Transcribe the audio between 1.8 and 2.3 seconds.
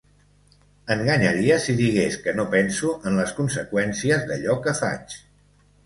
digués